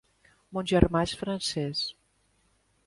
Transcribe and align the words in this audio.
Mon 0.57 0.69
germà 0.71 1.03
és 1.09 1.13
francés. 1.21 1.85